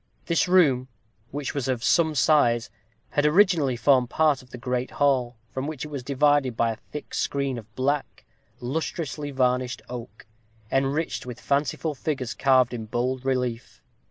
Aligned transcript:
This 0.25 0.47
room, 0.47 0.87
which 1.29 1.53
was 1.53 1.67
of 1.67 1.83
some 1.83 2.15
size, 2.15 2.71
had 3.11 3.23
originally 3.23 3.75
formed 3.75 4.09
part 4.09 4.41
of 4.41 4.49
the 4.49 4.57
great 4.57 4.89
hall, 4.89 5.35
from 5.51 5.67
which 5.67 5.85
it 5.85 5.89
was 5.89 6.01
divided 6.01 6.57
by 6.57 6.71
a 6.71 6.75
thick 6.75 7.13
screen 7.13 7.59
of 7.59 7.75
black, 7.75 8.25
lustrously 8.59 9.29
varnished 9.29 9.83
oak, 9.89 10.25
enriched 10.71 11.27
with 11.27 11.39
fanciful 11.39 11.93
figures 11.93 12.33
carved 12.33 12.73
in 12.73 12.85
bold 12.87 13.23
relief. 13.23 13.79